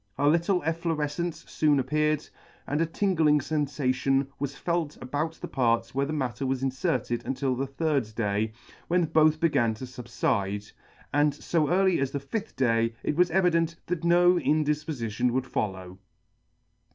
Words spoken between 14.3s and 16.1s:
indifpofition would follow.